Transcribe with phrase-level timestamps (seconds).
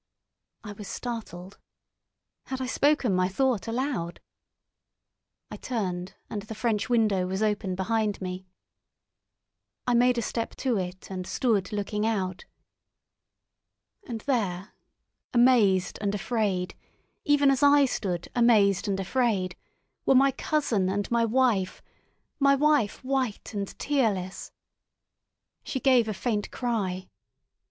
[0.63, 1.59] I was startled.
[2.47, 4.19] Had I spoken my thought aloud?
[5.51, 8.47] I turned, and the French window was open behind me.
[9.85, 12.45] I made a step to it, and stood looking out.
[14.07, 14.73] And there,
[15.35, 16.73] amazed and afraid,
[17.23, 19.55] even as I stood amazed and afraid,
[20.07, 24.51] were my cousin and my wife—my wife white and tearless.
[25.63, 27.07] She gave a faint cry.